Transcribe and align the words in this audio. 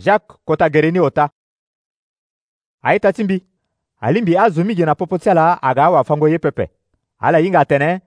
jacques 0.00 0.32
kota 0.44 0.68
gereni 0.70 0.98
ota 0.98 1.28
aita 2.82 3.12
ti 3.12 3.24
mbi 3.24 3.36
alingbi 4.00 4.36
azo 4.36 4.64
migi 4.64 4.82
na 4.88 4.94
popo 4.94 5.18
ti 5.18 5.30
ala 5.30 5.62
aga 5.62 5.84
awafango 5.84 6.28
ye 6.28 6.38
pepe 6.38 6.64
ala 7.18 7.38
hinga 7.38 7.60
atene 7.60 8.00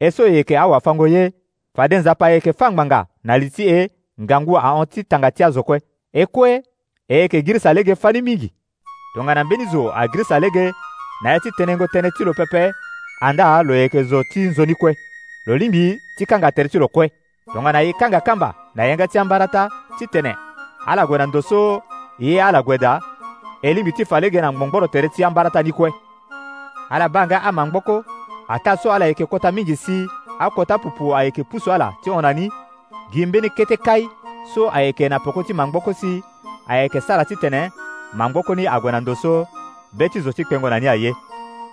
e 0.00 0.10
so 0.10 0.28
yeke 0.28 0.58
awafango 0.58 1.06
ye 1.08 1.22
fade 1.76 1.96
nzapa 1.98 2.30
yeke 2.30 2.52
fangbanga 2.52 3.06
na 3.24 3.38
li 3.38 3.50
ti 3.50 3.68
e 3.76 3.90
ngangu 4.22 4.58
ahon 4.58 4.86
ti 4.86 5.04
tanga 5.04 5.30
ti 5.30 5.42
azo 5.44 5.62
kue 5.62 5.80
e 6.12 6.26
kue 6.26 6.62
e 7.08 7.18
yeke 7.18 7.42
girisa 7.42 7.72
lege 7.74 7.94
fani 7.94 8.22
mingi 8.22 8.52
tongana 9.14 9.44
mbeni 9.44 9.66
zo 9.66 9.82
agirisa 9.94 10.40
lege 10.40 10.72
na 11.22 11.30
ye 11.32 11.40
ti 11.40 11.50
tenengo 11.56 11.84
tënë 11.86 12.10
ti 12.16 12.24
lo 12.24 12.32
pepe 12.34 12.72
anda 13.20 13.62
lo 13.62 13.74
yeke 13.74 14.02
zo 14.04 14.22
ti 14.32 14.40
nzoni 14.40 14.74
kue 14.74 14.94
lo 15.46 15.56
lingbi 15.56 15.98
ti 16.18 16.26
kanga 16.26 16.52
tere 16.52 16.68
ti 16.68 16.78
lo 16.78 16.88
kue 16.88 17.10
tongana 17.52 17.80
ye 17.80 17.92
kanga 17.92 18.20
kamba 18.20 18.54
na 18.74 18.84
yenga 18.84 19.06
ti 19.08 19.18
ambara 19.18 19.46
ta 19.48 19.68
ti 19.98 20.06
tene 20.06 20.34
ala 20.90 21.04
gue 21.06 21.16
na 21.20 21.26
ndo 21.28 21.40
so 21.44 21.60
ye 22.24 22.40
ala 22.42 22.60
gue 22.66 22.78
da 22.80 22.92
eli 23.62 23.82
mbi 23.82 23.92
ti 23.92 24.02
na 24.40 24.50
ngbonggboro 24.52 24.86
tere 24.88 25.08
ti 25.08 25.22
ambara 25.24 25.50
tani 25.50 25.70
kue 25.72 25.90
ala 26.90 27.08
ba 27.08 27.26
nga 27.26 27.42
amangboko 27.48 28.04
ata 28.48 28.76
so 28.76 28.90
ala 28.92 29.04
yeke 29.06 29.26
kota 29.26 29.52
mingi 29.52 29.76
si 29.76 30.06
akota 30.40 30.78
pupu 30.78 31.12
ayeke 31.14 31.42
pusu 31.44 31.70
ala 31.70 31.92
ti 32.02 32.10
hon 32.10 32.22
na 32.22 32.32
ni 32.32 32.48
gi 33.12 33.26
mbeni 33.26 33.48
kete 33.50 33.76
kai 33.76 34.08
so 34.54 34.70
ayeke 34.72 35.08
na 35.08 35.18
poko 35.18 35.42
ti 35.42 35.52
mangboko 35.52 35.92
si 35.92 36.22
ayeke 36.68 37.00
sara 37.00 37.24
titene 37.24 37.68
mangboko 38.16 38.54
ni 38.54 38.64
ague 38.66 38.88
na 38.92 39.00
ndo 39.00 39.14
so 39.14 39.46
be 39.92 40.08
ti 40.08 40.20
zo 40.20 40.32
ti 40.32 40.42
kpengo 40.44 40.68
na 40.70 40.80
ni 40.80 40.88
aye 40.88 41.10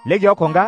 le 0.05 0.15
oko 0.29 0.45
nga 0.49 0.63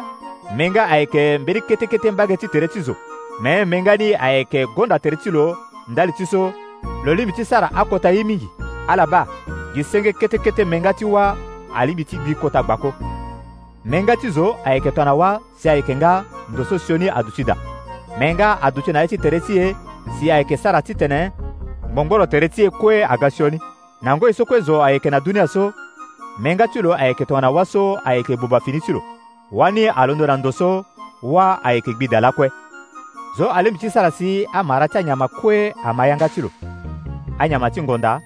menga 0.55 0.83
nga 0.87 0.91
ayeke 0.95 1.37
mbeni 1.43 1.61
ketekete 1.67 2.11
mbage 2.11 2.35
ti 2.39 2.47
tere 2.47 2.67
ti 2.67 2.79
zo 2.87 2.95
me 3.43 3.65
mbe 3.65 3.91
ni 3.99 4.15
ayeke 4.15 4.59
gonda 4.75 4.99
tere 4.99 5.15
ti 5.21 5.29
lo 5.35 5.43
ndali 5.91 6.13
ti 6.17 6.25
so 6.25 6.51
lo 7.03 7.13
libi 7.13 7.33
ti 7.33 7.45
sara 7.45 7.69
akota 7.75 8.09
ye 8.11 8.23
mingi 8.23 8.47
ala 8.87 9.05
ba 9.07 9.25
gi 9.75 9.83
senge 9.83 10.13
ketekete 10.15 10.63
menga 10.65 10.93
ti 10.93 11.05
wa 11.05 11.35
alibi 11.75 12.03
ti 12.05 12.17
gbi 12.17 12.35
kota 12.35 12.63
gbako 12.63 12.93
menga 13.85 14.15
ti 14.17 14.29
zo 14.31 14.55
ayeke 14.65 14.91
tongana 14.91 15.39
si 15.59 15.69
ayeke 15.69 15.95
nga 15.95 16.23
ndo 16.51 16.63
so 16.63 16.77
sioni 16.77 17.09
aduti 17.09 17.43
da 17.43 17.55
menga 18.19 18.57
aduti 18.61 18.91
na 18.91 19.01
ye 19.01 19.07
ti 19.07 19.17
ti 19.17 19.53
e 19.59 19.75
si 20.19 20.31
ayeke 20.31 20.57
sara 20.57 20.81
titene 20.81 21.31
ngbongboro 21.91 22.25
tere 22.27 22.49
ti 22.49 22.63
e 22.65 22.69
kue 22.69 23.03
aga 23.03 23.29
sioni 23.29 23.59
na 24.01 24.15
ngoi 24.17 24.33
so 24.33 24.45
kue 24.45 24.61
zo 24.61 24.83
ayeke 24.83 25.09
na 25.09 25.19
dunia 25.19 25.47
so 25.47 25.71
menga 26.39 26.67
ti 26.67 26.81
lo 26.81 26.93
ayeke 26.93 27.25
tongana 27.25 27.49
so 27.65 27.97
ayeke 28.05 28.35
buba 28.37 28.59
fini 28.59 28.81
ti 28.81 28.91
lo 28.91 29.01
wani 29.51 29.87
alondo 29.87 30.25
na 30.27 30.37
ndo 30.37 30.51
so 30.51 30.83
ayeke 31.63 31.93
gbi 31.93 32.07
da 32.07 32.19
lakue 32.19 32.51
zo 33.37 33.49
alemi 33.51 33.77
ti 33.77 33.89
sara 33.89 34.11
si 34.11 34.45
amara 34.53 34.87
ti 34.87 34.97
anyama 34.97 35.27
kue 35.27 35.73
amayanga 35.83 36.27
ti 36.29 36.41
lo 36.41 36.51
anyamasi 37.39 37.81
ngonda 37.81 38.21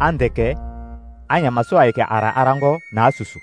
andeke 0.00 0.56
anyamasu 1.28 1.78
ayike 1.78 2.02
ara 2.02 2.36
arango 2.36 2.78
na 2.92 3.06
asusu 3.06 3.38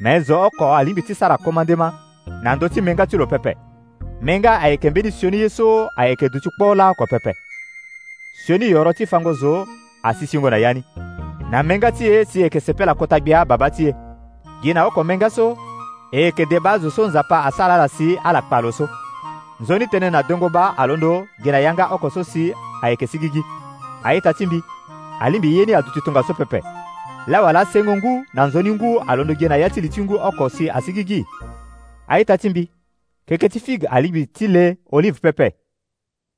na 0.00 0.14
ezo 0.14 0.42
oko 0.46 0.76
alimbi 0.76 1.02
ti 1.02 1.14
sara 1.14 1.36
komandema 1.38 1.88
na 2.42 2.56
ndö 2.56 2.68
ti 2.68 2.80
menga 2.80 3.06
ti 3.06 3.16
lo 3.16 3.26
pepe 3.26 3.52
menga 4.22 4.60
ayeke 4.60 4.90
mbeni 4.90 5.10
sioni 5.12 5.36
ye 5.38 5.48
so 5.48 5.88
ayeke 5.96 6.28
duti 6.28 6.50
kpo 6.50 6.74
laoko 6.74 7.06
pepe 7.06 7.32
sioni 8.44 8.70
yoro 8.70 8.92
ti 8.92 9.06
fango 9.06 9.32
zo 9.32 9.66
asi 10.02 10.26
singo 10.26 10.50
na 10.50 10.56
ya 10.56 10.72
ni 10.74 10.84
na 11.50 11.62
menga 11.62 11.92
ti 11.92 12.06
e 12.06 12.24
si 12.24 12.40
yeke 12.40 12.60
sepela 12.60 12.94
kota 12.94 13.20
gbia 13.20 13.44
babâ 13.44 13.70
ti 13.70 13.86
e 13.88 13.92
gi 14.62 14.72
na 14.74 14.86
oko 14.88 15.04
menga 15.04 15.30
so 15.30 15.56
e 16.12 16.20
yeke 16.20 16.46
debe 16.46 16.68
azo 16.68 16.90
so 16.90 17.06
nzapa 17.08 17.44
asara 17.44 17.74
ala 17.74 17.88
si 17.88 18.16
ala 18.24 18.42
kpa 18.42 18.58
lo 18.64 18.70
so 18.72 18.88
nzoni 19.60 19.84
tënë 19.86 20.10
na 20.10 20.20
dongo 20.24 20.48
ba 20.48 20.72
alondo 20.78 21.26
gi 21.42 21.50
na 21.52 21.58
yanga 21.58 21.92
oko 21.94 22.08
so 22.10 22.22
si 22.24 22.52
ayeke 22.82 23.06
si 23.06 23.16
gi 23.20 23.28
aita 24.04 24.32
tsimbi 24.34 24.62
alimbi 25.20 25.56
yeni 25.56 25.74
atutitungaso 25.74 26.34
pepe 26.34 26.62
la 27.26 27.42
wala 27.42 27.64
sengo 27.66 27.96
ngu 27.96 28.24
na 28.34 28.46
nzoni 28.46 28.70
ngu 28.74 29.00
alondogie 29.06 29.48
na 29.48 29.56
ya 29.56 29.70
tili 29.70 29.88
ti 29.88 30.00
ngu 30.02 30.14
oko 30.14 30.48
si 30.48 30.70
asigigi 30.70 31.24
aita 32.06 32.38
ti 32.38 32.48
mbi 32.50 32.70
keke 33.26 33.48
ti 33.48 33.60
figue 33.60 33.88
alingbi 33.88 34.26
ti 34.26 34.46
le 34.48 34.76
olive 34.92 35.18
pepe 35.20 35.50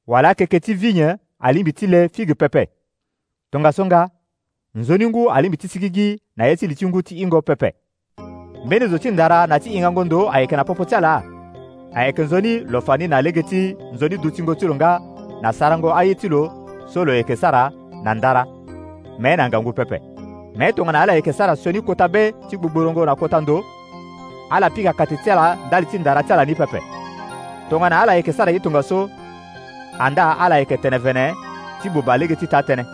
wala 0.06 0.34
keke 0.34 0.60
ti 0.60 0.74
vigne 0.74 1.16
alingbi 1.38 1.72
ti 1.72 1.86
le 1.86 2.08
figue 2.08 2.34
pepe 2.34 2.68
tongaso-nga 3.50 4.08
nzoni 4.74 5.06
ngu 5.08 5.30
alingbi 5.30 5.56
ti 5.58 5.68
sigigi 5.68 6.20
na 6.36 6.44
ye 6.46 6.56
tili 6.56 6.74
ti 6.74 6.86
ngu 6.86 7.02
ti 7.02 7.14
hingo 7.14 7.42
pepe 7.42 7.72
mbeni 8.66 8.86
zo 8.86 8.98
ti 8.98 9.10
ndara 9.10 9.46
na 9.46 9.58
ti 9.60 9.70
hingango 9.70 10.04
ndo 10.04 10.30
ayeke 10.32 10.56
na 10.56 10.64
popo 10.64 10.84
ti 10.84 10.94
ala 10.94 11.22
ayeke 11.94 12.22
nzoni 12.22 12.58
lo 12.60 12.80
fa 12.82 12.96
ni 12.96 13.08
na 13.08 13.22
lege 13.22 13.42
ti 13.42 13.76
nzoni 13.94 14.16
duti 14.18 14.42
ngo 14.42 14.54
ti 14.54 14.66
lo 14.66 14.74
nga 14.74 15.00
na 15.42 15.52
sarango 15.52 15.92
aye 15.94 16.14
ti 16.14 16.28
lo 16.28 16.63
so 16.86 17.04
lo 17.04 17.12
yeke 17.12 17.36
sara 17.36 17.62
na 18.04 18.12
ndara 18.14 18.42
me 19.22 19.30
na 19.38 19.44
ngangu 19.48 19.72
pepe 19.76 19.98
me 20.58 20.66
tongana 20.76 21.00
ala 21.02 21.12
yeke 21.18 21.32
sara 21.38 21.52
sioni 21.60 21.80
kota 21.86 22.06
be 22.14 22.22
ti 22.50 22.56
gbogborongo 22.56 23.04
na 23.08 23.14
kota 23.20 23.40
ndo 23.40 23.56
ala 24.54 24.66
pika 24.74 24.92
kati 24.98 25.16
ti 25.22 25.30
ala 25.34 25.44
ndali 25.66 25.86
ti 25.90 25.96
ndara 25.98 26.22
ti 26.22 26.32
ala 26.32 26.44
ni 26.46 26.54
pepe 26.60 26.80
tongana 27.70 28.00
ala 28.02 28.14
yeke 28.18 28.32
sara 28.32 28.52
ye 28.52 28.60
tongaso 28.64 28.98
anda 30.04 30.24
ala 30.44 30.58
yeke 30.60 30.76
tene 30.82 30.98
vene 31.04 31.24
ti 31.82 31.86
gboba 31.92 32.16
lege 32.20 32.36
ti 32.40 32.46
ta 32.52 32.60
tënë 32.68 32.84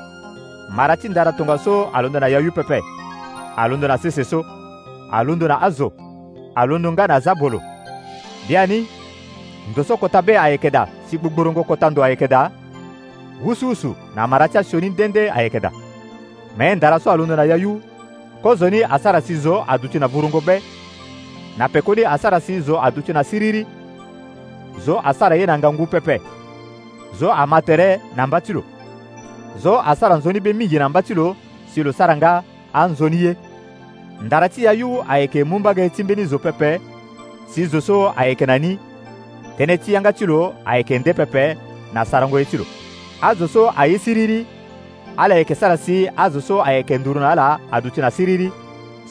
mara 0.76 0.94
ti 1.00 1.08
ndara 1.08 1.32
tongaso 1.38 1.74
alondo 1.96 2.18
na 2.20 2.28
yayu 2.34 2.52
pepe 2.58 2.78
alondo 3.62 3.86
na 3.90 3.96
sese 4.02 4.24
so 4.30 4.38
alondo 5.18 5.46
na 5.50 5.56
azo 5.66 5.88
alondo 6.60 6.88
nga 6.92 7.06
na 7.10 7.20
zabolo 7.26 7.58
bia 8.48 8.62
ni 8.70 8.78
ndo 9.70 9.82
so 9.88 9.96
kota 10.02 10.22
be 10.22 10.34
ayeke 10.44 10.70
da 10.76 10.82
si 11.06 11.18
gbogborongo 11.18 11.62
kota 11.70 11.90
ndo 11.90 12.02
ayeke 12.06 12.28
da 12.28 12.50
wusuwusu 13.44 13.96
na 14.14 14.22
amaracha 14.22 14.64
sioni 14.64 14.90
ndende 14.90 15.30
ayekeda 15.30 15.70
me 16.58 16.74
ndaraso 16.74 17.12
alungu 17.12 17.36
na 17.36 17.44
yayu 17.44 17.82
kozoni 18.42 18.82
asara 18.84 19.20
si 19.20 19.36
zo 19.36 19.64
aduti 19.68 19.98
na 19.98 20.06
vurungu 20.06 20.40
be 20.40 20.62
na 21.58 21.68
pekodi 21.68 22.04
asara 22.06 22.40
si 22.40 22.60
zo 22.60 22.82
aduti 22.82 23.12
na 23.12 23.24
siriri 23.24 23.66
zo 24.86 25.00
asara 25.04 25.36
ye 25.36 25.46
na 25.46 25.58
ngangu 25.58 25.86
pepe 25.86 26.20
zo 27.20 27.32
ama 27.32 27.62
tere 27.62 28.00
na 28.16 28.26
mba 28.26 28.40
ti 28.40 28.52
lo 28.52 28.64
zo 29.62 29.80
asara 29.80 30.16
nzoni 30.16 30.40
be 30.40 30.52
mingi 30.52 30.78
na 30.78 30.88
mba 30.88 31.02
ti 31.02 31.14
lo 31.14 31.36
si 31.74 31.82
lo 31.82 31.92
sara 31.92 32.16
nga 32.16 32.42
anzoni 32.72 33.22
ye 33.22 33.36
ndara 34.22 34.48
ti 34.48 34.64
yayu 34.64 35.04
ayeke 35.08 35.44
mu 35.44 35.58
mbage 35.58 35.88
ti 35.88 36.04
mbeni 36.04 36.24
zo 36.26 36.38
pepe 36.38 36.80
si 37.50 37.66
zo 37.66 37.80
so 37.80 38.12
ayeke 38.16 38.46
na 38.46 38.58
ni 38.58 38.78
tënë 39.58 39.76
ti 39.80 39.92
yanga 39.92 40.12
ti 40.12 40.24
lo 40.26 40.54
ayeke 40.64 40.98
nde 40.98 41.12
pepe 41.12 41.56
na 41.94 42.04
sarango 42.04 42.38
ye 42.38 42.44
ti 42.44 42.56
lo 42.56 42.66
azoso 43.22 43.72
aye 43.76 43.98
siriri 43.98 44.46
ala 45.16 45.34
yeke 45.34 45.54
sara 45.54 45.76
si 45.76 46.08
azoso 46.16 46.62
ayeke 46.64 46.98
nduru 46.98 47.20
na 47.20 47.30
ala 47.30 47.60
aduti 47.72 48.00
na 48.00 48.10
siriri 48.10 48.52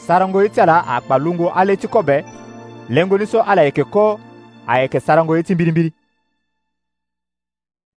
sarango 0.06 0.42
ye 0.42 0.48
ti 0.48 0.60
ala 0.60 0.78
akpa 0.86 1.18
lungo 1.18 1.48
ala 1.50 1.70
ye 1.70 1.76
ti 1.76 1.88
kobe 1.88 2.24
lengo 2.88 3.18
ni 3.18 3.26
so 3.26 3.42
ala 3.42 3.62
yeke 3.62 3.84
ko 3.84 4.20
ayeke 4.66 5.00
sarango 5.00 5.36
ye 5.36 5.42
ti 5.42 5.54
mbirimbiri 5.54 5.99